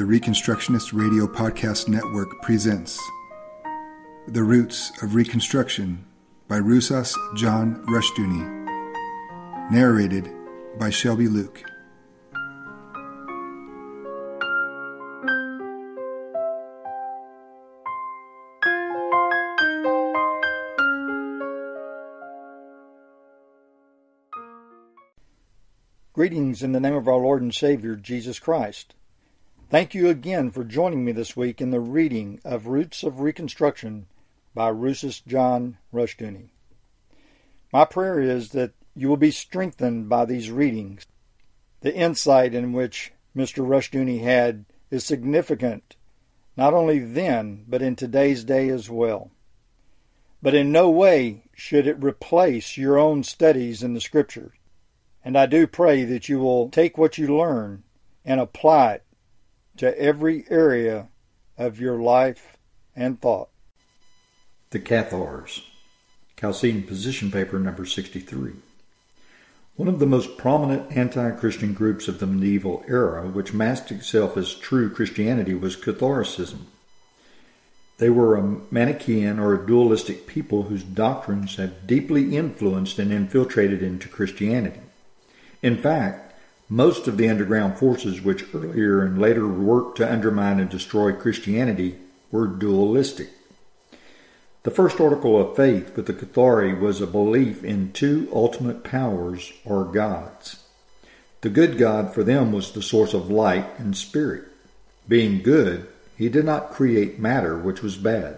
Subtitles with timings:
[0.00, 2.98] The Reconstructionist Radio Podcast Network presents
[4.28, 6.06] The Roots of Reconstruction
[6.48, 9.70] by Rousas John Rushdoony.
[9.70, 10.30] Narrated
[10.78, 11.62] by Shelby Luke.
[26.14, 28.94] Greetings in the name of our Lord and Savior, Jesus Christ.
[29.70, 34.08] Thank you again for joining me this week in the reading of Roots of Reconstruction
[34.52, 36.48] by Rousas John Rushdoony.
[37.72, 41.06] My prayer is that you will be strengthened by these readings.
[41.82, 43.64] The insight in which Mr.
[43.64, 45.94] Rushdoony had is significant
[46.56, 49.30] not only then, but in today's day as well.
[50.42, 54.56] But in no way should it replace your own studies in the Scriptures.
[55.24, 57.84] And I do pray that you will take what you learn
[58.24, 59.04] and apply it
[59.80, 61.08] to every area
[61.56, 62.58] of your life
[62.94, 63.48] and thought.
[64.72, 65.62] The Cathars,
[66.38, 68.52] Chalcedon Position Paper number 63.
[69.76, 74.36] One of the most prominent anti Christian groups of the medieval era, which masked itself
[74.36, 76.66] as true Christianity, was Catharism.
[77.96, 83.82] They were a Manichaean or a dualistic people whose doctrines have deeply influenced and infiltrated
[83.82, 84.80] into Christianity.
[85.62, 86.29] In fact,
[86.72, 91.96] most of the underground forces which earlier and later worked to undermine and destroy Christianity
[92.30, 93.28] were dualistic.
[94.62, 99.52] The first article of faith with the Cathari was a belief in two ultimate powers
[99.64, 100.62] or gods.
[101.40, 104.44] The good God for them was the source of light and spirit.
[105.08, 108.36] Being good, he did not create matter which was bad.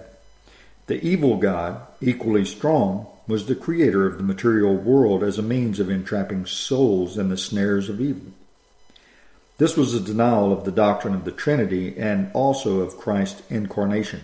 [0.87, 5.79] The evil God, equally strong, was the creator of the material world as a means
[5.79, 8.33] of entrapping souls in the snares of evil.
[9.59, 14.23] This was a denial of the doctrine of the Trinity and also of Christ's incarnation.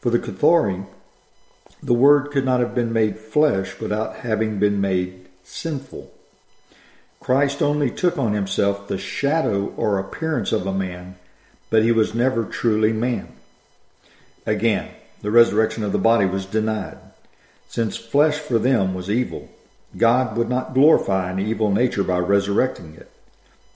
[0.00, 0.86] For the Cathari,
[1.82, 6.10] the Word could not have been made flesh without having been made sinful.
[7.20, 11.16] Christ only took on himself the shadow or appearance of a man,
[11.68, 13.32] but he was never truly man.
[14.46, 16.98] Again, the resurrection of the body was denied.
[17.68, 19.50] Since flesh for them was evil,
[19.94, 23.10] God would not glorify an evil nature by resurrecting it.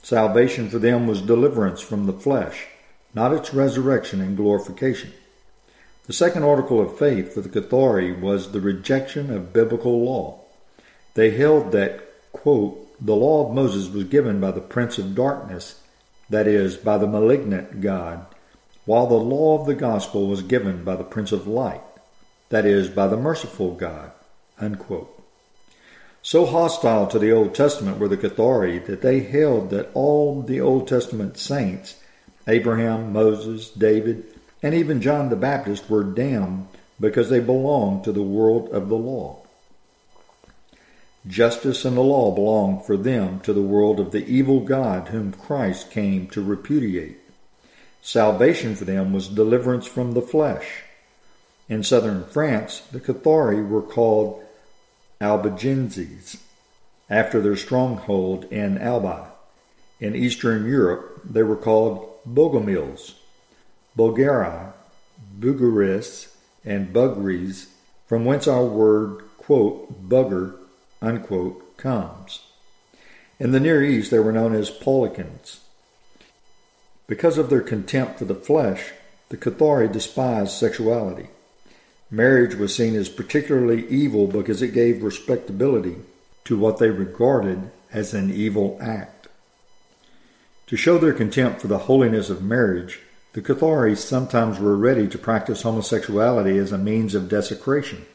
[0.01, 2.65] Salvation for them was deliverance from the flesh,
[3.13, 5.13] not its resurrection and glorification.
[6.07, 10.39] The second article of faith for the Cathari was the rejection of biblical law.
[11.13, 15.79] They held that, quote, the law of Moses was given by the prince of darkness,
[16.31, 18.25] that is, by the malignant God,
[18.85, 21.83] while the law of the gospel was given by the prince of light
[22.49, 24.11] that is, by the merciful God.
[24.59, 25.09] Unquote.
[26.21, 30.61] So hostile to the Old Testament were the Cathari that they held that all the
[30.61, 31.99] Old Testament saints,
[32.47, 34.23] Abraham, Moses, David,
[34.61, 36.67] and even John the Baptist, were damned
[36.97, 39.41] because they belonged to the world of the law.
[41.27, 45.33] Justice and the law belonged for them to the world of the evil God whom
[45.33, 47.17] Christ came to repudiate.
[48.01, 50.83] Salvation for them was deliverance from the flesh
[51.69, 54.43] in southern France, the Cathari were called
[55.21, 56.37] Albigenses,
[57.09, 59.29] after their stronghold in Albi.
[59.99, 63.13] In Eastern Europe, they were called Bogomils,
[63.95, 64.73] Bulgaria,
[65.39, 66.33] Bugaris,
[66.65, 67.67] and Bugris,
[68.07, 70.55] from whence our word, quote, bugger,
[71.01, 72.41] unquote, comes.
[73.39, 75.59] In the Near East, they were known as Paulicians.
[77.07, 78.91] Because of their contempt for the flesh,
[79.29, 81.27] the Cathari despised sexuality.
[82.13, 85.95] Marriage was seen as particularly evil because it gave respectability
[86.43, 89.27] to what they regarded as an evil act.
[90.67, 92.99] To show their contempt for the holiness of marriage,
[93.33, 98.05] the Cathari sometimes were ready to practice homosexuality as a means of desecration.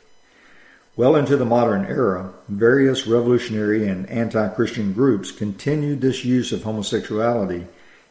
[0.95, 6.63] Well into the modern era, various revolutionary and anti Christian groups continued this use of
[6.63, 7.67] homosexuality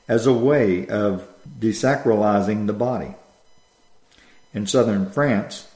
[0.09, 1.29] as a way of
[1.61, 3.15] desacralizing the body.
[4.53, 5.66] In southern France,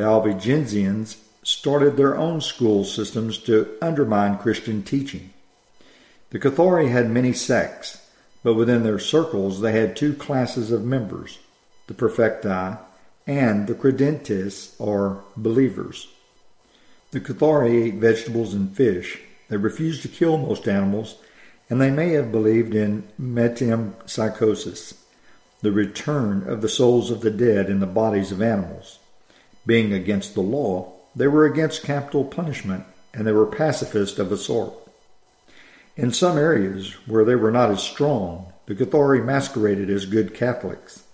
[0.00, 5.28] the Albigensians started their own school systems to undermine Christian teaching.
[6.30, 8.08] The Cathari had many sects,
[8.42, 11.38] but within their circles they had two classes of members
[11.86, 12.78] the perfecti
[13.26, 16.08] and the credentes, or believers.
[17.10, 19.20] The Cathari ate vegetables and fish.
[19.48, 21.16] They refused to kill most animals,
[21.68, 24.94] and they may have believed in metempsychosis,
[25.60, 28.99] the return of the souls of the dead in the bodies of animals.
[29.70, 32.82] Being against the law, they were against capital punishment,
[33.14, 34.74] and they were pacifist of a sort.
[35.96, 41.04] In some areas where they were not as strong, the Cathari masqueraded as good Catholics.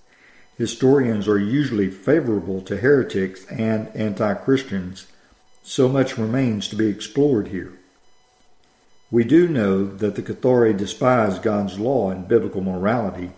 [0.56, 5.06] Historians are usually favorable to heretics and anti Christians
[5.62, 7.75] so much remains to be explored here.
[9.11, 13.32] We do know that the Cathari despised God's law and biblical morality,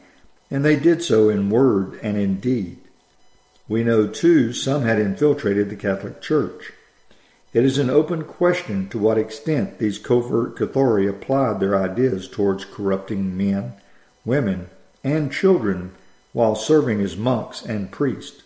[0.49, 2.79] and they did so in word and in deed.
[3.69, 6.73] We know, too, some had infiltrated the Catholic Church.
[7.53, 12.65] It is an open question to what extent these covert Cathari applied their ideas towards
[12.65, 13.75] corrupting men,
[14.25, 14.70] women,
[15.05, 15.93] and children
[16.32, 18.43] while serving as monks and priests.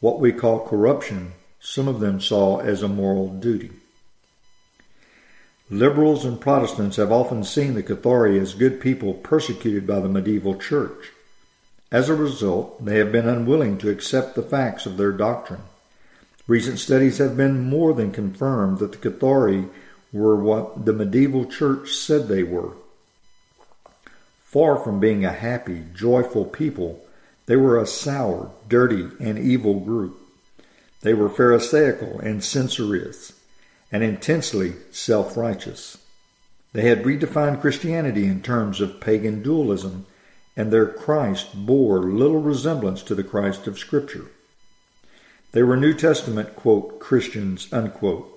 [0.00, 1.32] What we call corruption
[1.64, 3.70] some of them saw as a moral duty.
[5.70, 10.56] Liberals and Protestants have often seen the Cathari as good people persecuted by the medieval
[10.56, 11.12] church.
[11.92, 15.60] As a result, they have been unwilling to accept the facts of their doctrine.
[16.46, 19.68] Recent studies have been more than confirmed that the Cathari
[20.10, 22.72] were what the medieval church said they were.
[24.46, 27.04] Far from being a happy, joyful people,
[27.44, 30.18] they were a sour, dirty, and evil group.
[31.02, 33.34] They were Pharisaical and censorious,
[33.90, 35.98] and intensely self righteous.
[36.72, 40.06] They had redefined Christianity in terms of pagan dualism,
[40.56, 44.26] and their Christ bore little resemblance to the Christ of Scripture.
[45.52, 48.28] They were New Testament, quote, Christians, unquote,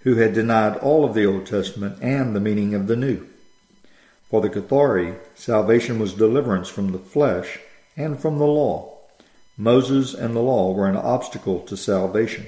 [0.00, 3.26] who had denied all of the Old Testament and the meaning of the New.
[4.30, 7.58] For the Cathari, salvation was deliverance from the flesh
[7.96, 8.96] and from the law.
[9.56, 12.46] Moses and the law were an obstacle to salvation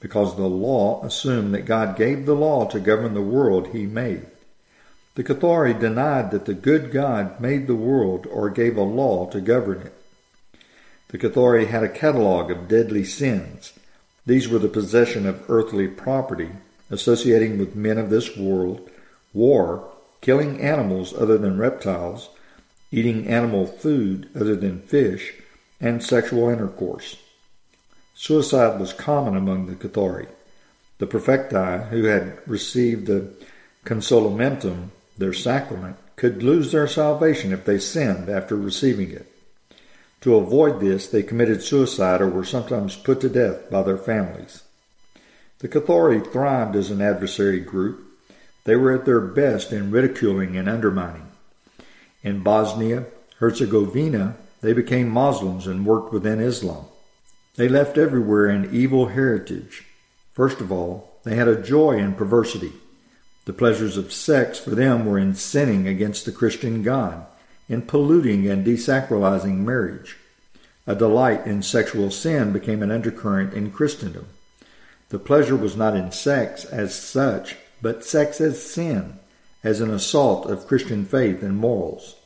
[0.00, 4.26] because the law assumed that God gave the law to govern the world he made.
[5.18, 9.40] The Cathari denied that the good God made the world or gave a law to
[9.40, 9.92] govern it.
[11.08, 13.72] The Cathari had a catalog of deadly sins.
[14.26, 16.50] These were the possession of earthly property,
[16.88, 18.88] associating with men of this world,
[19.34, 22.28] war, killing animals other than reptiles,
[22.92, 25.34] eating animal food other than fish,
[25.80, 27.16] and sexual intercourse.
[28.14, 30.28] Suicide was common among the Cathari.
[30.98, 33.32] The perfecti, who had received the
[33.84, 39.30] consolamentum, their sacrament, could lose their salvation if they sinned after receiving it.
[40.22, 44.62] To avoid this, they committed suicide or were sometimes put to death by their families.
[45.60, 48.04] The Cathari thrived as an adversary group.
[48.64, 51.28] They were at their best in ridiculing and undermining.
[52.22, 53.06] In Bosnia,
[53.38, 56.84] Herzegovina, they became Muslims and worked within Islam.
[57.56, 59.84] They left everywhere an evil heritage.
[60.32, 62.72] First of all, they had a joy in perversity.
[63.48, 67.24] The pleasures of sex for them were in sinning against the Christian God,
[67.66, 70.18] in polluting and desacralizing marriage.
[70.86, 74.26] A delight in sexual sin became an undercurrent in Christendom.
[75.08, 79.18] The pleasure was not in sex as such, but sex as sin,
[79.64, 82.16] as an assault of Christian faith and morals.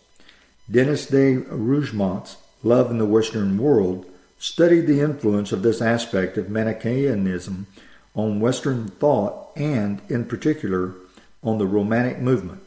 [0.69, 4.07] Denis de Rougemont's Love in the Western World
[4.41, 7.69] studied the influence of this aspect of Manichaeanism
[8.13, 10.95] on Western thought and, in particular,
[11.43, 12.63] on the Romantic movement.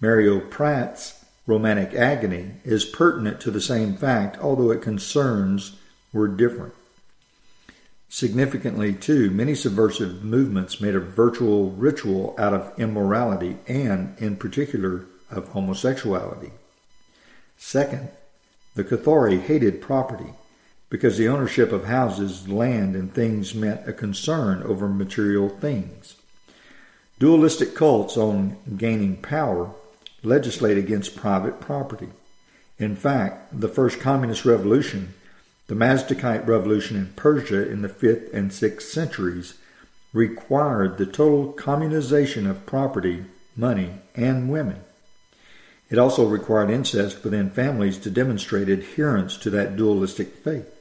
[0.00, 5.76] Mario Praz's Romantic Agony is pertinent to the same fact, although its concerns
[6.12, 6.74] were different.
[8.10, 15.06] Significantly, too, many subversive movements made a virtual ritual out of immorality and, in particular,
[15.30, 16.52] of homosexuality.
[17.56, 18.08] Second,
[18.74, 20.32] the Cathari hated property
[20.90, 26.16] because the ownership of houses, land, and things meant a concern over material things.
[27.18, 29.72] Dualistic cults on gaining power
[30.22, 32.10] legislate against private property.
[32.78, 35.14] In fact, the first communist revolution,
[35.66, 39.54] the Mazdakite revolution in Persia in the 5th and 6th centuries,
[40.12, 43.24] required the total communization of property,
[43.56, 44.80] money, and women.
[45.90, 50.72] It also required incest within families to demonstrate adherence to that dualistic faith.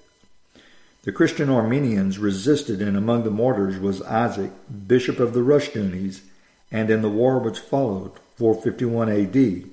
[1.03, 4.51] The Christian Armenians resisted, and among the martyrs was Isaac,
[4.87, 6.21] bishop of the Rushtunis,
[6.71, 9.69] and in the war which followed, 451 AD,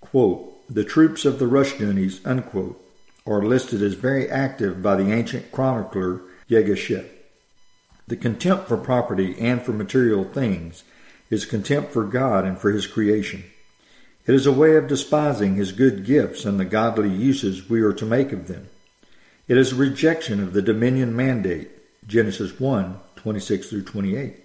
[0.00, 2.80] quote, the troops of the Rushtunis, unquote,
[3.26, 7.08] are listed as very active by the ancient chronicler Yegeshep.
[8.06, 10.84] The contempt for property and for material things
[11.30, 13.44] is contempt for God and for His creation.
[14.26, 17.94] It is a way of despising His good gifts and the godly uses we are
[17.94, 18.68] to make of them.
[19.46, 21.70] It is a rejection of the dominion mandate,
[22.06, 24.36] Genesis 1 26 through 28,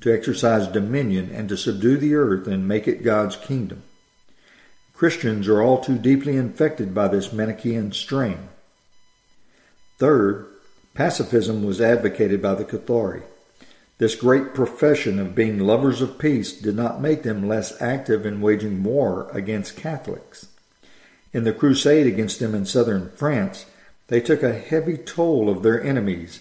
[0.00, 3.82] to exercise dominion and to subdue the earth and make it God's kingdom.
[4.94, 8.48] Christians are all too deeply infected by this Manichaean strain.
[9.98, 10.46] Third,
[10.94, 13.22] pacifism was advocated by the Cathari.
[13.98, 18.42] This great profession of being lovers of peace did not make them less active in
[18.42, 20.48] waging war against Catholics.
[21.32, 23.64] In the crusade against them in southern France,
[24.08, 26.40] they took a heavy toll of their enemies.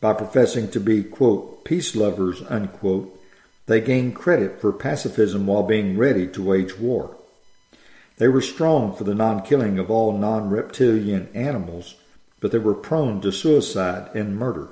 [0.00, 3.18] By professing to be, quote, peace lovers, unquote,
[3.66, 7.16] they gained credit for pacifism while being ready to wage war.
[8.16, 11.94] They were strong for the non killing of all non reptilian animals,
[12.40, 14.68] but they were prone to suicide and murder.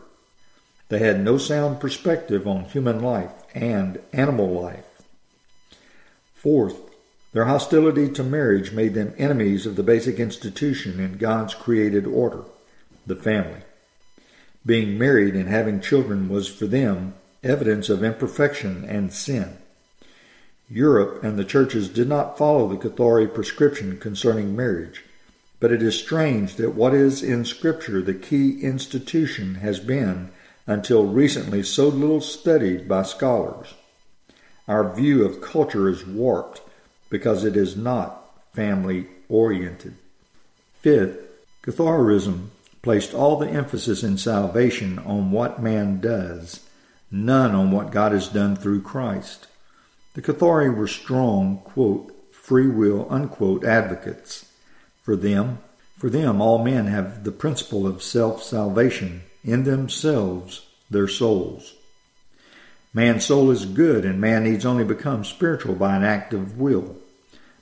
[0.89, 5.03] They had no sound perspective on human life and animal life.
[6.35, 6.86] Fourth,
[7.37, 12.45] their hostility to marriage made them enemies of the basic institution in God's created order,
[13.07, 13.61] the family.
[14.65, 17.13] Being married and having children was for them
[17.43, 19.59] evidence of imperfection and sin.
[20.71, 25.05] Europe and the churches did not follow the Cathari prescription concerning marriage,
[25.61, 30.31] but it is strange that what is in Scripture the key institution has been,
[30.67, 33.75] until recently, so little studied by scholars.
[34.67, 36.63] Our view of culture is warped
[37.09, 39.95] because it is not family oriented.
[40.81, 41.19] Fifth,
[41.63, 42.49] Catharism
[42.83, 46.65] placed all the emphasis in salvation on what man does,
[47.11, 49.49] none on what God has done through Christ.
[50.15, 54.47] The Cathari were strong, quote, free will, unquote, advocates.
[55.03, 55.59] For them,
[55.99, 61.75] for them, all men have the principle of self salvation in themselves, their souls.
[62.97, 66.97] Man's soul is good, and man needs only become spiritual by an act of will,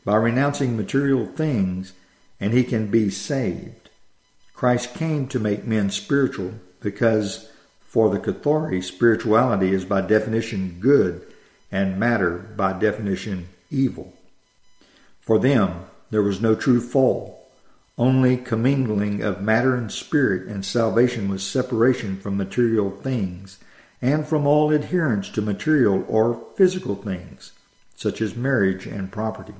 [0.05, 1.93] by renouncing material things,
[2.39, 3.91] and he can be saved.
[4.55, 7.51] Christ came to make men spiritual because
[7.85, 11.27] for the Cathari, spirituality is by definition good
[11.73, 14.13] and matter, by definition, evil.
[15.21, 17.49] For them, there was no true fall,
[17.99, 23.59] only commingling of matter and spirit, and salvation was separation from material things
[24.03, 27.53] and from all adherence to material or physical things,
[27.97, 29.55] such as marriage and property.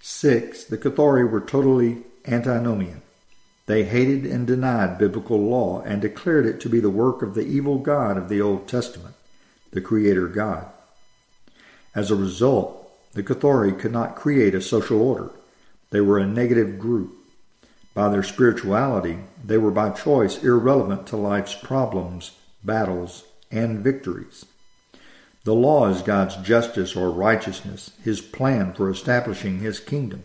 [0.00, 3.02] Six, the Cathari were totally antinomian.
[3.66, 7.46] They hated and denied biblical law and declared it to be the work of the
[7.46, 9.14] evil God of the Old Testament
[9.72, 10.66] the Creator God.
[11.94, 15.30] As a result, the Cathari could not create a social order.
[15.90, 17.14] They were a negative group.
[17.94, 22.32] By their spirituality, they were by choice irrelevant to life's problems,
[22.64, 24.44] battles, and victories.
[25.44, 30.22] The law is God's justice or righteousness, His plan for establishing His kingdom.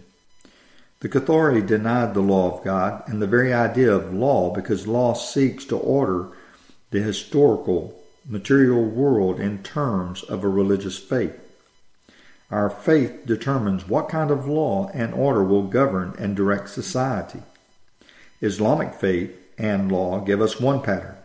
[1.00, 5.14] The Cathari denied the law of God and the very idea of law because law
[5.14, 6.30] seeks to order
[6.92, 11.40] the historical material world in terms of a religious faith.
[12.52, 17.42] Our faith determines what kind of law and order will govern and direct society.
[18.42, 21.16] Islamic faith and law give us one pattern,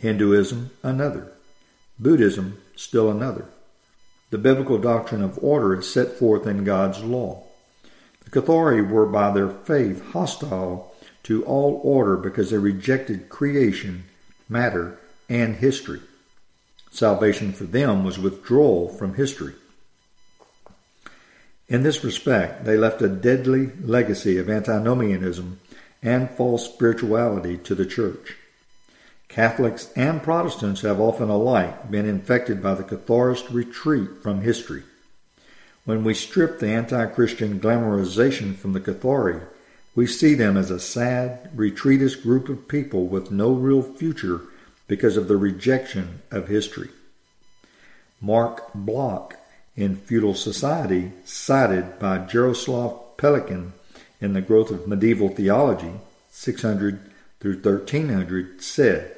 [0.00, 1.32] Hinduism another,
[1.98, 3.46] Buddhism still another.
[4.30, 7.44] The biblical doctrine of order is set forth in God's law.
[8.24, 14.04] The Cathari were by their faith hostile to all order because they rejected creation,
[14.48, 16.00] matter, and history.
[16.90, 19.54] Salvation for them was withdrawal from history.
[21.68, 25.60] In this respect, they left a deadly legacy of antinomianism
[26.02, 28.36] and false spirituality to the Church.
[29.28, 34.82] Catholics and Protestants have often alike been infected by the Catharist retreat from history.
[35.84, 39.42] When we strip the anti Christian glamorization from the Cathari,
[39.94, 44.42] we see them as a sad, retreatist group of people with no real future
[44.86, 46.90] because of the rejection of history.
[48.20, 49.36] Marc Bloch
[49.76, 53.72] in Feudal Society, cited by Jaroslav Pelikan,
[54.20, 55.92] in the growth of medieval theology,
[56.30, 56.98] 600
[57.40, 59.17] through 1300, said,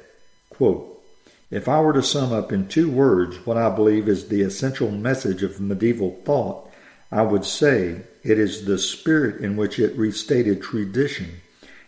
[0.61, 1.03] quote,
[1.49, 4.91] If I were to sum up in two words what I believe is the essential
[4.91, 6.69] message of medieval thought,
[7.11, 11.41] I would say it is the spirit in which it restated tradition,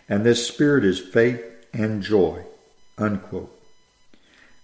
[0.09, 1.39] and this spirit is faith
[1.71, 2.45] and joy.
[2.97, 3.55] Unquote.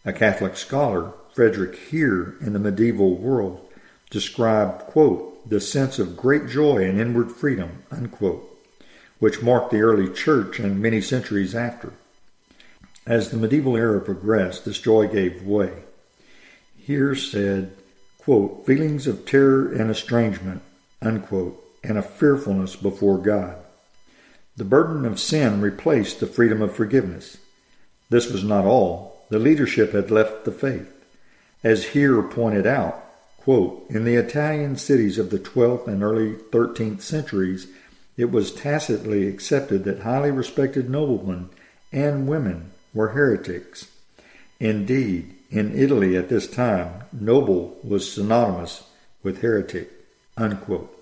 [0.04, 3.64] A Catholic scholar, Frederick Heer, in the medieval world,
[4.10, 8.44] described, quote, the sense of great joy and inward freedom, unquote,
[9.20, 11.94] which marked the early church and many centuries after.
[13.10, 15.74] As the medieval era progressed, this joy gave way.
[16.78, 17.76] Heer said,
[18.20, 20.62] quote, feelings of terror and estrangement,
[21.02, 23.56] unquote, and a fearfulness before God.
[24.58, 27.38] The burden of sin replaced the freedom of forgiveness.
[28.12, 29.26] This was not all.
[29.30, 30.94] The leadership had left the faith.
[31.64, 33.04] As Heer pointed out,
[33.40, 37.70] quote, in the Italian cities of the 12th and early 13th centuries,
[38.18, 41.50] it was tacitly accepted that highly respected noblemen
[41.92, 43.88] and women were heretics.
[44.60, 48.84] Indeed, in Italy at this time, noble was synonymous
[49.24, 49.92] with heretic.
[50.38, 50.96] Unquote.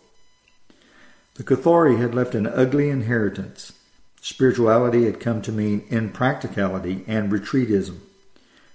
[1.36, 3.74] The Cathari had left an ugly inheritance.
[4.22, 8.00] Spirituality had come to mean impracticality and retreatism.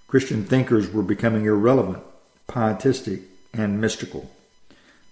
[0.06, 2.02] Christian thinkers were becoming irrelevant,
[2.46, 4.30] pietistic, and mystical.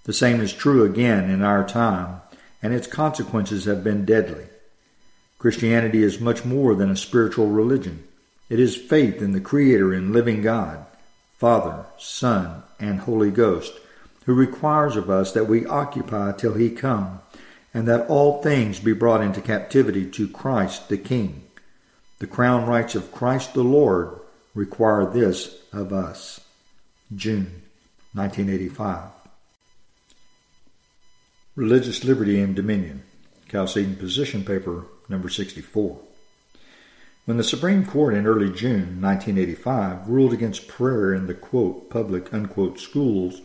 [0.05, 2.21] The same is true again in our time,
[2.63, 4.45] and its consequences have been deadly.
[5.41, 8.05] Christianity is much more than a spiritual religion.
[8.51, 10.85] It is faith in the Creator and living God,
[11.39, 13.73] Father, Son, and Holy Ghost,
[14.27, 17.21] who requires of us that we occupy till He come,
[17.73, 21.45] and that all things be brought into captivity to Christ the King.
[22.19, 24.21] The crown rights of Christ the Lord
[24.55, 26.41] require this of us.
[27.17, 27.63] June
[28.13, 29.09] 1985.
[31.57, 33.05] Religious Liberty and Dominion,
[33.49, 35.99] Chalcedon Position Paper number 64.
[37.27, 42.33] When the Supreme Court in early June 1985 ruled against prayer in the quote, public
[42.33, 43.43] unquote schools,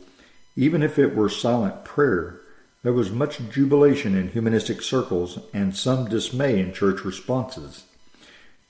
[0.56, 2.40] even if it were silent prayer,
[2.84, 7.84] there was much jubilation in humanistic circles and some dismay in church responses.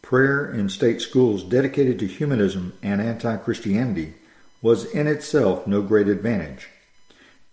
[0.02, 4.16] Prayer in state schools dedicated to humanism and anti Christianity
[4.62, 6.70] was in itself no great advantage.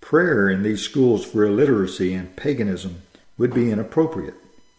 [0.00, 3.02] Prayer in these schools for illiteracy and paganism
[3.36, 4.34] would be inappropriate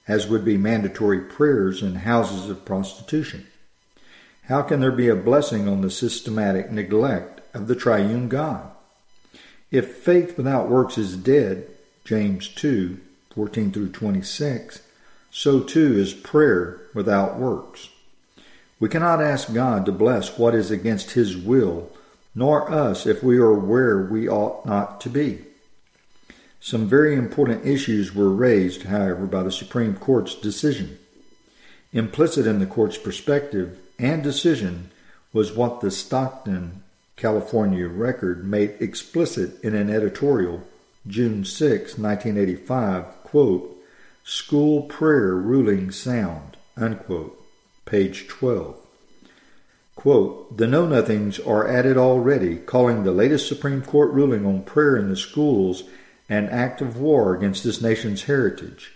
[0.08, 3.48] as would be mandatory prayers in houses of prostitution.
[4.48, 8.70] How can there be a blessing on the systematic neglect of the triune God?
[9.72, 11.68] If faith without works is dead,
[12.04, 13.00] James 2
[13.34, 14.84] 14 through 26,
[15.32, 17.90] so too is prayer without works.
[18.80, 21.90] We cannot ask God to bless what is against His will,
[22.36, 25.40] nor us if we are where we ought not to be.
[26.64, 30.98] Some very important issues were raised, however, by the Supreme Court's decision.
[31.92, 34.90] Implicit in the court's perspective and decision
[35.34, 36.82] was what the Stockton,
[37.18, 40.64] California record made explicit in an editorial
[41.06, 43.78] June 6, 1985, quote,
[44.24, 47.44] School Prayer Ruling Sound, unquote,
[47.84, 48.78] page 12.
[49.98, 54.64] Quote, the Know Nothings are at it already, calling the latest Supreme Court ruling on
[54.64, 55.84] prayer in the schools
[56.30, 58.94] an act of war against this nation's heritage.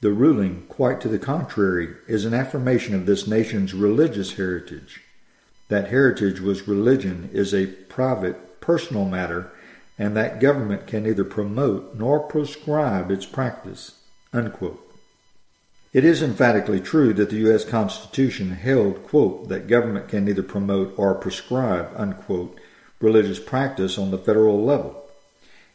[0.00, 5.00] The ruling, quite to the contrary, is an affirmation of this nation's religious heritage.
[5.68, 9.50] That heritage was religion is a private, personal matter,
[9.98, 13.92] and that government can neither promote nor prescribe its practice.
[14.32, 14.80] Unquote.
[15.92, 17.64] It is emphatically true that the U.S.
[17.64, 22.58] Constitution held, quote, that government can neither promote or prescribe, unquote,
[23.00, 25.03] religious practice on the federal level.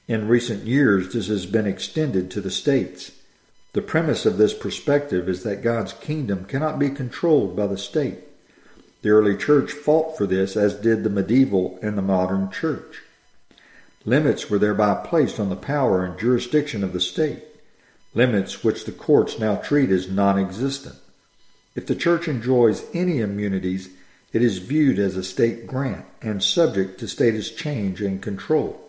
[0.10, 3.12] In recent years, this has been extended to the states.
[3.74, 8.18] The premise of this perspective is that God's kingdom cannot be controlled by the state.
[9.04, 13.04] The early church fought for this, as did the medieval and the modern church.
[14.04, 17.44] Limits were thereby placed on the power and jurisdiction of the state,
[18.16, 20.96] limits which the courts now treat as non existent.
[21.76, 23.90] If the church enjoys any immunities,
[24.34, 28.89] it is viewed as a state grant and subject to status change and control.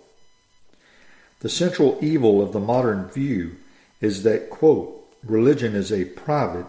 [1.40, 3.57] The central evil of the modern view
[4.00, 6.66] is that, quote, religion is a private,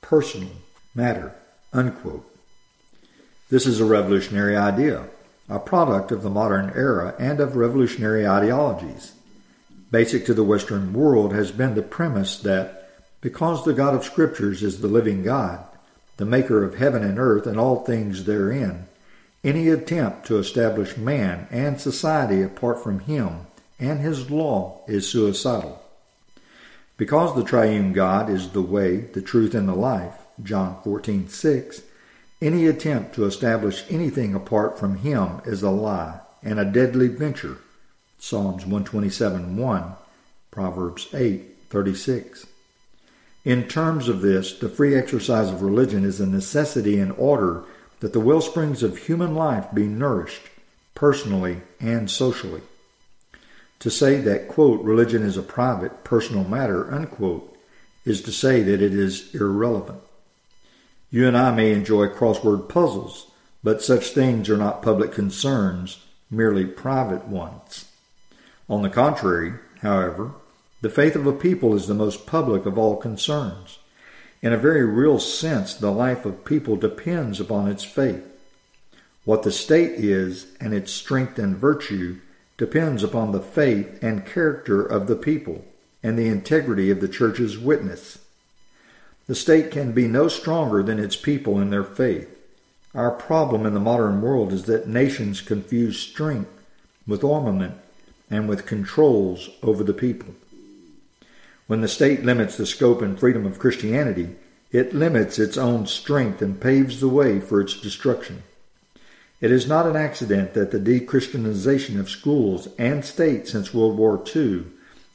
[0.00, 0.50] personal
[0.94, 1.34] matter,
[1.72, 2.24] unquote.
[3.50, 5.08] This is a revolutionary idea,
[5.50, 9.12] a product of the modern era and of revolutionary ideologies.
[9.90, 14.62] Basic to the Western world has been the premise that because the God of Scriptures
[14.62, 15.62] is the living God,
[16.16, 18.88] the maker of heaven and earth and all things therein,
[19.44, 23.46] any attempt to establish man and society apart from him
[23.78, 25.82] and his law is suicidal.
[26.96, 31.82] Because the triune God is the way, the truth, and the life, John 14:6,
[32.40, 37.58] any attempt to establish anything apart from him is a lie and a deadly venture,
[38.18, 39.96] Psalms 127:1,
[40.50, 42.46] Proverbs 8:36.
[43.44, 47.64] In terms of this, the free exercise of religion is a necessity in order
[48.00, 50.42] that the well springs of human life be nourished,
[50.94, 52.62] personally and socially.
[53.80, 57.56] To say that, quote, religion is a private, personal matter, unquote,
[58.04, 60.00] is to say that it is irrelevant.
[61.10, 63.30] You and I may enjoy crossword puzzles,
[63.62, 67.86] but such things are not public concerns, merely private ones.
[68.68, 70.32] On the contrary, however,
[70.80, 73.78] the faith of a people is the most public of all concerns.
[74.42, 78.22] In a very real sense, the life of people depends upon its faith.
[79.24, 82.18] What the state is and its strength and virtue
[82.56, 85.64] depends upon the faith and character of the people
[86.02, 88.18] and the integrity of the church's witness.
[89.26, 92.28] The state can be no stronger than its people in their faith.
[92.94, 96.50] Our problem in the modern world is that nations confuse strength
[97.06, 97.74] with armament
[98.30, 100.34] and with controls over the people.
[101.66, 104.36] When the state limits the scope and freedom of Christianity,
[104.70, 108.44] it limits its own strength and paves the way for its destruction.
[109.40, 114.22] It is not an accident that the de-Christianization of schools and state since World War
[114.34, 114.64] II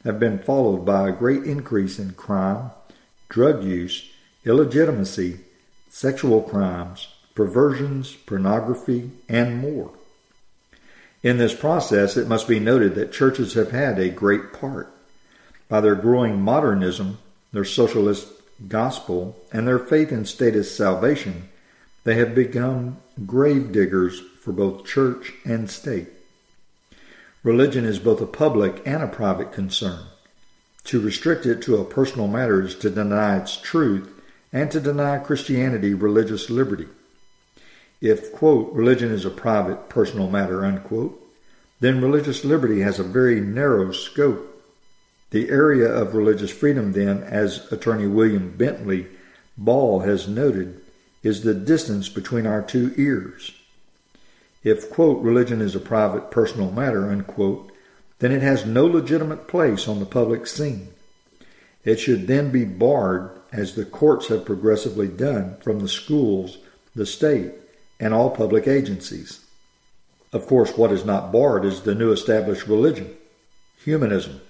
[0.03, 2.71] have been followed by a great increase in crime,
[3.29, 4.11] drug use,
[4.45, 5.39] illegitimacy,
[5.89, 9.91] sexual crimes, perversions, pornography, and more.
[11.23, 14.91] In this process, it must be noted that churches have had a great part.
[15.67, 17.19] By their growing modernism,
[17.53, 18.27] their socialist
[18.67, 21.49] gospel, and their faith in statist salvation,
[22.03, 26.07] they have become grave diggers for both church and state.
[27.43, 30.05] Religion is both a public and a private concern.
[30.85, 34.11] To restrict it to a personal matter is to deny its truth
[34.53, 36.87] and to deny Christianity religious liberty.
[38.01, 41.19] If, quote, religion is a private, personal matter, unquote,
[41.79, 44.47] then religious liberty has a very narrow scope.
[45.29, 49.07] The area of religious freedom, then, as attorney William Bentley
[49.57, 50.81] Ball has noted,
[51.23, 53.51] is the distance between our two ears.
[54.63, 57.71] If, quote, religion is a private, personal matter, unquote,
[58.19, 60.89] then it has no legitimate place on the public scene.
[61.83, 66.59] It should then be barred, as the courts have progressively done, from the schools,
[66.95, 67.53] the state,
[67.99, 69.43] and all public agencies.
[70.31, 73.15] Of course, what is not barred is the new established religion,
[73.83, 74.41] humanism.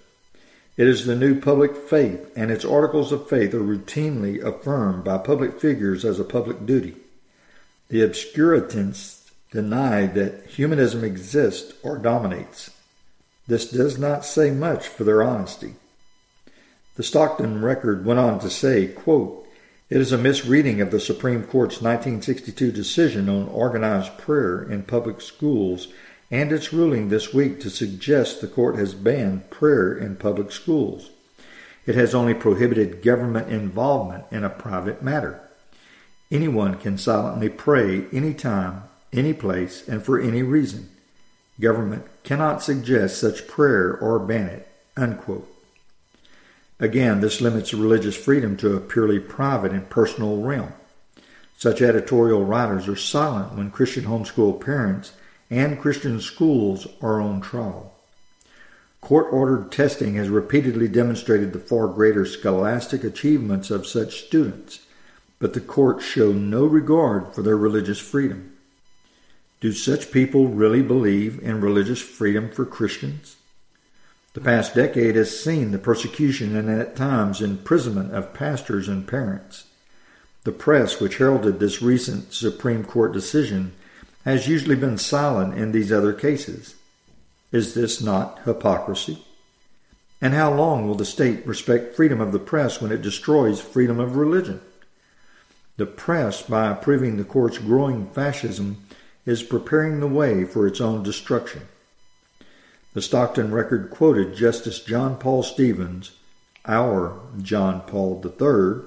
[0.78, 5.18] It is the new public faith, and its articles of faith are routinely affirmed by
[5.18, 6.96] public figures as a public duty.
[7.90, 12.72] The obscurantists deny that humanism exists or dominates.
[13.48, 15.76] This does not say much for their honesty.
[16.96, 19.46] The Stockton record went on to say, quote,
[19.90, 25.20] It is a misreading of the Supreme Court's 1962 decision on organized prayer in public
[25.20, 25.90] schools
[26.32, 31.12] and its ruling this week to suggest the court has banned prayer in public schools.
[31.86, 35.42] It has only prohibited government involvement in a private matter.
[36.32, 40.90] Anyone can silently pray any time, any place, and for any reason.
[41.60, 44.68] Government cannot suggest such prayer or ban it.
[44.96, 45.54] Unquote.
[46.80, 50.74] Again, this limits religious freedom to a purely private and personal realm.
[51.58, 55.12] Such editorial writers are silent when Christian homeschool parents
[55.52, 57.94] and Christian schools are on trial.
[59.02, 64.80] Court ordered testing has repeatedly demonstrated the far greater scholastic achievements of such students,
[65.40, 68.54] but the courts show no regard for their religious freedom.
[69.60, 73.36] Do such people really believe in religious freedom for Christians?
[74.34, 79.66] The past decade has seen the persecution and at times imprisonment of pastors and parents.
[80.46, 83.74] The press, which heralded this recent Supreme Court decision,
[84.26, 86.76] has usually been silent in these other cases.
[87.52, 89.26] Is this not hypocrisy?
[90.22, 94.00] And how long will the state respect freedom of the press when it destroys freedom
[94.00, 94.62] of religion?
[95.78, 98.86] The press, by approving the court's growing fascism,
[99.26, 101.64] is preparing the way for its own destruction.
[102.94, 106.12] The Stockton record quoted Justice John Paul Stevens,
[106.66, 108.84] our John Paul III,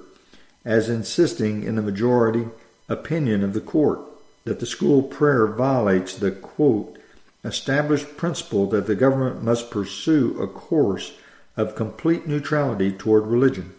[0.64, 2.47] as insisting in the majority
[2.88, 4.01] opinion of the court
[4.45, 6.99] that the school prayer violates the quote
[7.45, 11.15] established principle that the government must pursue a course
[11.57, 13.75] of complete neutrality toward religion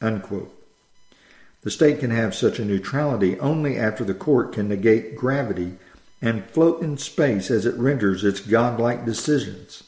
[0.00, 0.56] unquote.
[1.62, 5.76] The state can have such a neutrality only after the court can negate gravity
[6.22, 9.84] and float in space as it renders its godlike decisions.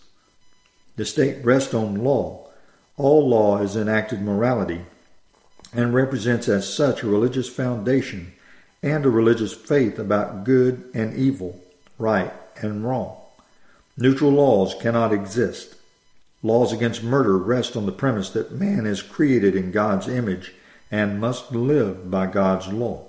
[0.96, 2.48] The state rests on law.
[2.96, 4.82] All law is enacted morality
[5.74, 8.34] and represents as such a religious foundation
[8.82, 11.60] and a religious faith about good and evil,
[11.98, 13.16] right and wrong.
[13.96, 15.76] Neutral laws cannot exist.
[16.42, 20.52] Laws against murder rest on the premise that man is created in God's image
[20.90, 23.06] and must live by God's law.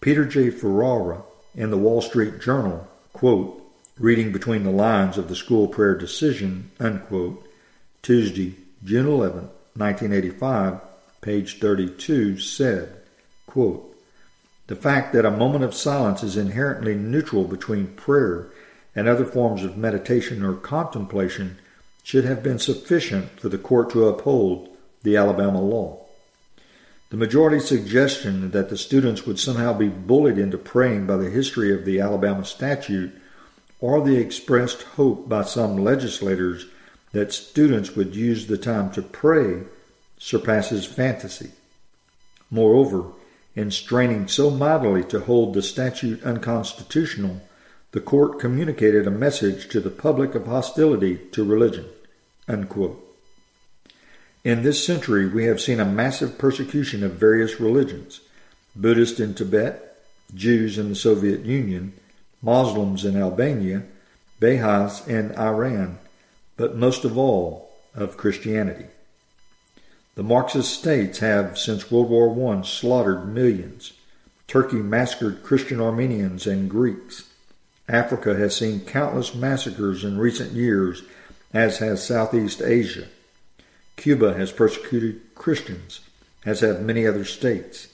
[0.00, 0.50] Peter J.
[0.50, 1.22] Ferrara
[1.54, 3.60] in the Wall Street Journal, quote,
[3.98, 7.46] reading between the lines of the school prayer decision, unquote,
[8.02, 10.80] Tuesday, June 11, 1985,
[11.20, 12.96] page 32, said,
[13.46, 13.93] quote,
[14.66, 18.48] The fact that a moment of silence is inherently neutral between prayer
[18.94, 21.58] and other forms of meditation or contemplation
[22.02, 24.68] should have been sufficient for the court to uphold
[25.02, 26.00] the Alabama law.
[27.10, 31.72] The majority's suggestion that the students would somehow be bullied into praying by the history
[31.72, 33.12] of the Alabama statute,
[33.80, 36.66] or the expressed hope by some legislators
[37.12, 39.62] that students would use the time to pray,
[40.18, 41.50] surpasses fantasy.
[42.50, 43.12] Moreover,
[43.54, 47.40] in straining so mightily to hold the statute unconstitutional,
[47.92, 51.86] the court communicated a message to the public of hostility to religion.
[52.48, 53.00] Unquote.
[54.42, 58.20] In this century, we have seen a massive persecution of various religions
[58.76, 60.02] Buddhists in Tibet,
[60.34, 61.92] Jews in the Soviet Union,
[62.42, 63.84] Muslims in Albania,
[64.40, 65.98] Baha'is in Iran,
[66.56, 68.86] but most of all, of Christianity.
[70.14, 73.92] The Marxist states have, since World War I, slaughtered millions.
[74.46, 77.24] Turkey massacred Christian Armenians and Greeks.
[77.88, 81.02] Africa has seen countless massacres in recent years,
[81.52, 83.08] as has Southeast Asia.
[83.96, 86.00] Cuba has persecuted Christians,
[86.44, 87.88] as have many other states.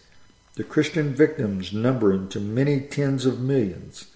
[0.57, 4.07] The Christian victims number into many tens of millions.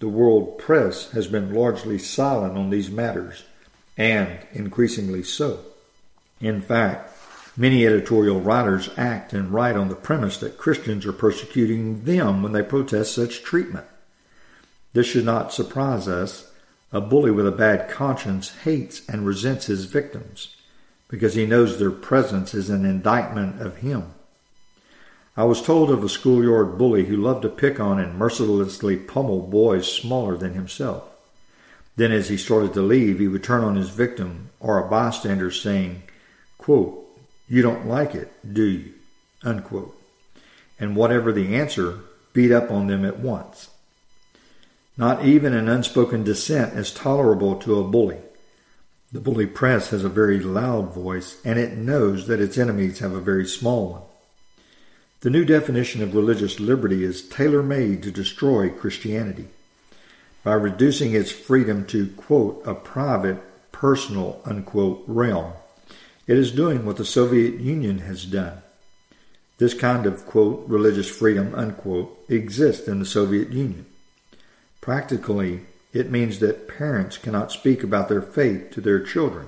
[0.00, 3.44] The world press has been largely silent on these matters,
[3.96, 5.60] and increasingly so.
[6.40, 7.15] In fact,
[7.56, 12.52] many editorial writers act and write on the premise that Christians are persecuting them when
[12.52, 13.86] they protest such treatment.
[14.92, 16.50] This should not surprise us.
[16.92, 20.56] A bully with a bad conscience hates and resents his victims
[21.08, 24.14] because he knows their presence is an indictment of him.
[25.36, 29.42] I was told of a schoolyard bully who loved to pick on and mercilessly pummel
[29.42, 31.04] boys smaller than himself.
[31.96, 35.50] Then, as he started to leave, he would turn on his victim or a bystander,
[35.50, 36.02] saying,
[36.58, 37.05] quote,
[37.48, 38.92] You don't like it, do you?
[39.42, 39.96] Unquote.
[40.78, 42.00] And whatever the answer,
[42.32, 43.70] beat up on them at once.
[44.96, 48.18] Not even an unspoken dissent is tolerable to a bully.
[49.12, 53.12] The bully press has a very loud voice, and it knows that its enemies have
[53.12, 54.02] a very small one.
[55.20, 59.48] The new definition of religious liberty is tailor made to destroy Christianity.
[60.42, 63.38] By reducing its freedom to, quote, a private,
[63.72, 65.52] personal, unquote, realm,
[66.26, 68.62] it is doing what the Soviet Union has done.
[69.58, 73.86] This kind of, quote, religious freedom, unquote, exists in the Soviet Union.
[74.80, 75.62] Practically,
[75.92, 79.46] it means that parents cannot speak about their faith to their children.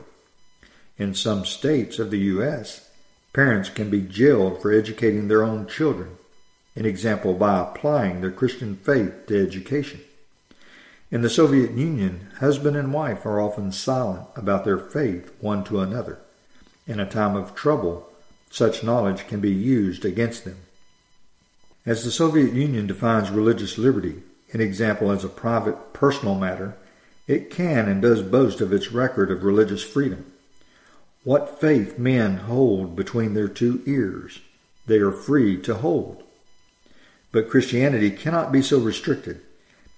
[0.97, 2.89] In some states of the U.S.,
[3.33, 6.17] parents can be jailed for educating their own children,
[6.75, 10.01] an example by applying their Christian faith to education.
[11.11, 15.81] In the Soviet Union, husband and wife are often silent about their faith one to
[15.81, 16.21] another.
[16.89, 18.09] In a time of trouble,
[18.51, 20.57] such knowledge can be used against them.
[21.85, 24.23] As the Soviet Union defines religious liberty,
[24.53, 26.77] an example as a private, personal matter,
[27.27, 30.33] it can and does boast of its record of religious freedom.
[31.25, 34.41] What faith men hold between their two ears,
[34.87, 36.23] they are free to hold.
[37.33, 39.43] But Christianity cannot be so restricted.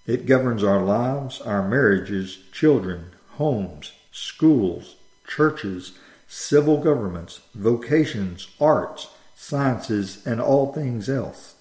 [0.09, 4.97] It governs our lives, our marriages, children, homes, schools,
[5.29, 5.93] churches,
[6.33, 11.57] civil governments, vocations, arts, sciences, and all things else.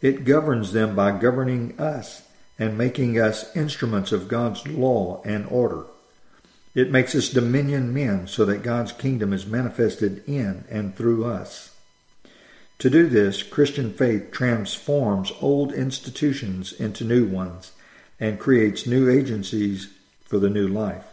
[0.00, 2.22] It governs them by governing us
[2.60, 5.86] and making us instruments of God's law and order.
[6.76, 11.74] It makes us dominion men so that God's kingdom is manifested in and through us.
[12.78, 17.72] To do this, Christian faith transforms old institutions into new ones
[18.20, 19.92] and creates new agencies
[20.24, 21.06] for the new life.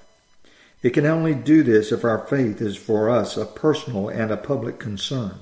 [0.83, 4.37] It can only do this if our faith is for us a personal and a
[4.37, 5.39] public concern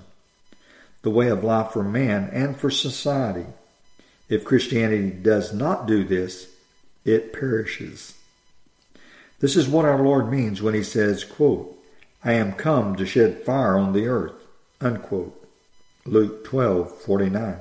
[1.06, 3.46] the way of life for man and for society.
[4.28, 6.48] If Christianity does not do this,
[7.06, 8.16] it perishes.
[9.40, 11.78] This is what our Lord means when he says, quote,
[12.24, 14.34] I am come to shed fire on the earth,
[14.82, 15.48] unquote.
[16.08, 17.60] Luke 12:49.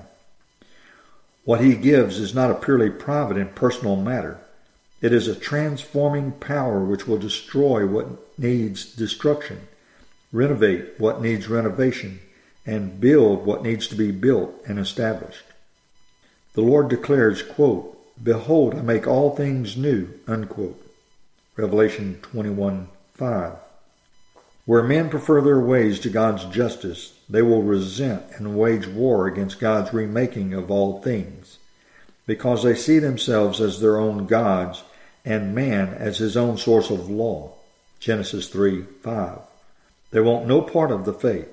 [1.44, 4.38] What he gives is not a purely private and personal matter.
[5.04, 9.68] It is a transforming power which will destroy what needs destruction,
[10.32, 12.20] renovate what needs renovation,
[12.64, 15.44] and build what needs to be built and established.
[16.54, 20.82] The Lord declares, quote, Behold, I make all things new, unquote.
[21.54, 23.56] Revelation 21 5.
[24.64, 29.60] Where men prefer their ways to God's justice, they will resent and wage war against
[29.60, 31.58] God's remaking of all things,
[32.26, 34.82] because they see themselves as their own gods
[35.24, 37.52] and man as his own source of law.
[38.00, 39.38] Genesis 3 5.
[40.10, 41.48] They want no part of the faith.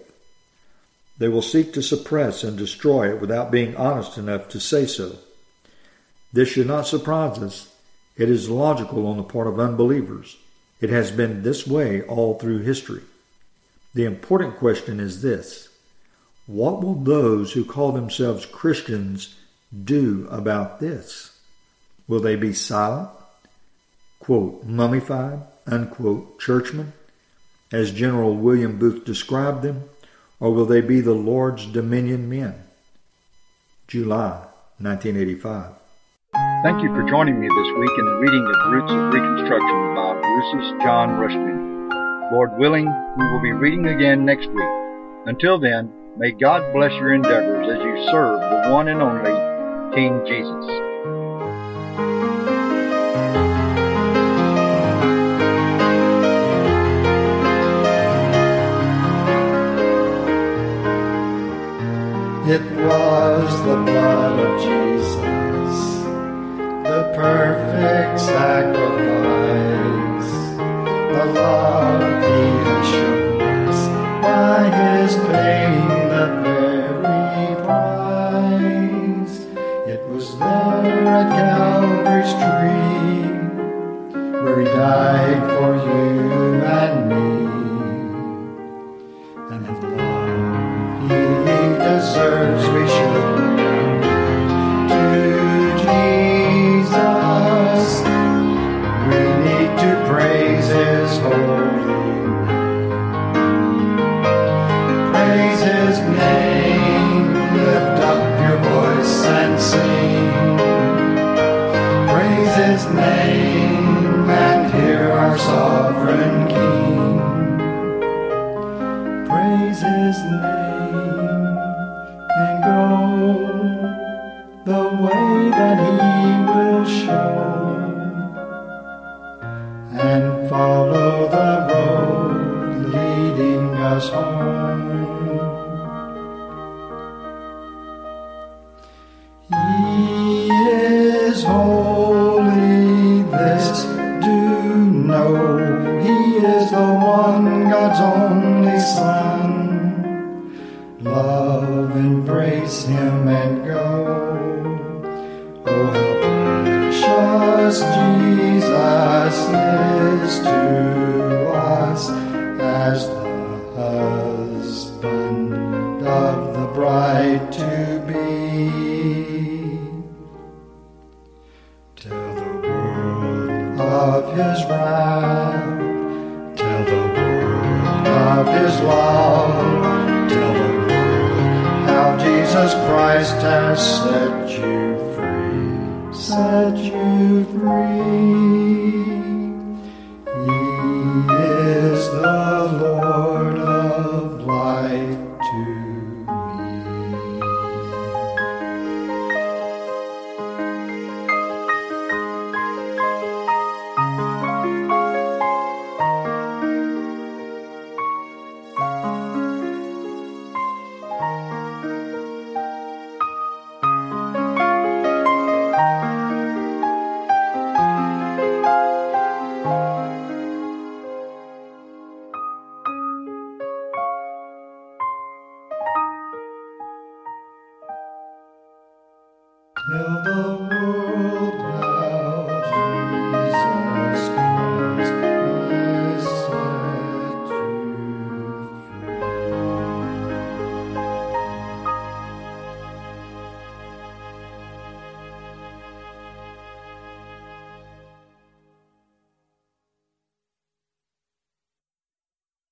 [1.18, 5.18] They will seek to suppress and destroy it without being honest enough to say so.
[6.34, 7.74] This should not surprise us.
[8.18, 10.38] It is logical on the part of unbelievers.
[10.80, 13.04] It has been this way all through history.
[13.94, 15.70] The important question is this
[16.48, 19.36] What will those who call themselves Christians
[19.84, 21.38] do about this?
[22.08, 23.10] Will they be silent?
[24.22, 26.94] Quote, mummified, unquote, churchmen,
[27.72, 29.90] as General William Booth described them,
[30.40, 32.64] or will they be the Lord's dominion men?
[33.88, 34.46] July
[34.78, 35.72] 1985.
[36.64, 40.14] Thank you for joining me this week in the reading of Roots of Reconstruction by
[40.22, 42.32] Rousas John Rushdoony.
[42.32, 42.86] Lord willing,
[43.18, 44.70] we will be reading again next week.
[45.26, 50.24] Until then, may God bless your endeavors as you serve the one and only King
[50.28, 50.91] Jesus.
[63.42, 65.78] Was the blood of Jesus,
[66.86, 70.01] the perfect sacrifice,